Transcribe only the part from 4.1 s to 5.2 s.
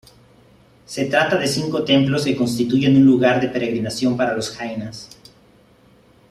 para los jainas.